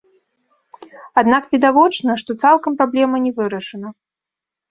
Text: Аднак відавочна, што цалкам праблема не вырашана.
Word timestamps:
Аднак 1.21 1.43
відавочна, 1.53 2.11
што 2.21 2.37
цалкам 2.43 2.79
праблема 2.79 3.17
не 3.27 3.31
вырашана. 3.41 3.89